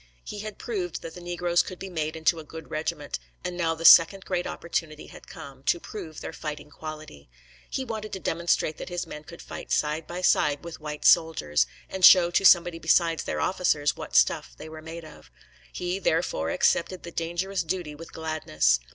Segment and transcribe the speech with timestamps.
[0.23, 3.75] He had proved that the negroes could be made into a good regiment, and now
[3.75, 7.29] the second great opportunity had come, to prove their fighting quality.
[7.69, 11.67] He wanted to demonstrate that his men could fight side by side with white soldiers,
[11.87, 15.29] and show to somebody beside their officers what stuff they were made of.
[15.71, 18.79] He, therefore, accepted the dangerous duty with gladness.